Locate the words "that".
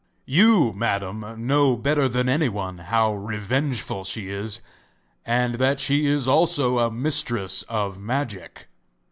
5.59-5.79